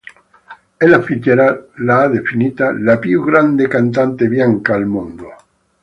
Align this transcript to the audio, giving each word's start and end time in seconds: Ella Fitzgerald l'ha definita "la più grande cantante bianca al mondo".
Ella 0.85 0.99
Fitzgerald 1.07 1.67
l'ha 1.85 2.07
definita 2.07 2.71
"la 2.79 2.97
più 2.97 3.23
grande 3.23 3.67
cantante 3.67 4.27
bianca 4.27 4.73
al 4.73 4.87
mondo". 4.87 5.29